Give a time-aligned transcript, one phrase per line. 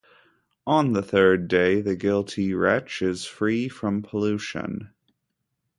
[0.65, 4.89] On the third day, the guilty wretch is free from pollution.